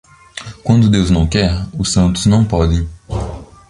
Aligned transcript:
Quando 0.63 0.89
Deus 0.89 1.11
não 1.11 1.27
quer, 1.27 1.53
os 1.77 1.91
santos 1.93 2.25
não 2.25 2.43
podem. 2.43 2.89